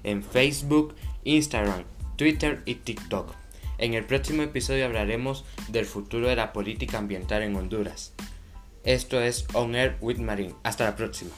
en 0.04 0.24
Facebook, 0.24 0.96
Instagram, 1.24 1.84
Twitter 2.20 2.62
y 2.66 2.76
TikTok. 2.76 3.34
En 3.78 3.94
el 3.94 4.04
próximo 4.04 4.42
episodio 4.42 4.86
hablaremos 4.86 5.46
del 5.70 5.86
futuro 5.86 6.28
de 6.28 6.36
la 6.36 6.52
política 6.52 6.98
ambiental 6.98 7.44
en 7.44 7.56
Honduras. 7.56 8.14
Esto 8.84 9.22
es 9.22 9.48
On 9.54 9.74
Air 9.74 9.96
with 10.02 10.18
Marine. 10.18 10.54
Hasta 10.64 10.84
la 10.84 10.98
próxima. 10.98 11.32